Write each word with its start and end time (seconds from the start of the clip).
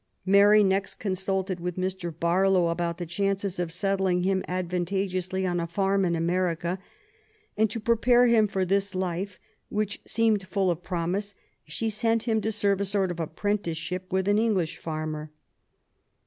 Mary 0.25 0.63
next 0.63 0.95
consulted 0.95 1.59
with 1.59 1.75
Mr. 1.77 2.11
Barlow 2.11 2.69
about 2.69 2.97
the 2.97 3.05
chances 3.05 3.59
of 3.59 3.71
settling 3.71 4.23
him 4.23 4.43
advantageously 4.47 5.45
on 5.45 5.59
a 5.59 5.67
farm 5.67 6.05
in 6.05 6.15
America; 6.15 6.79
and 7.55 7.69
to 7.69 7.79
prepare 7.79 8.25
him 8.25 8.47
for 8.47 8.65
this 8.65 8.95
life, 8.95 9.37
which 9.69 10.01
seemed 10.07 10.47
full 10.47 10.71
of 10.71 10.81
promise, 10.81 11.35
she 11.65 11.87
sent 11.87 12.23
him 12.23 12.41
to 12.41 12.51
serve 12.51 12.81
a 12.81 12.85
sort 12.85 13.11
of 13.11 13.19
apprentice* 13.19 13.77
ship 13.77 14.11
with 14.11 14.27
an 14.27 14.39
English 14.39 14.77
farmer. 14.79 15.29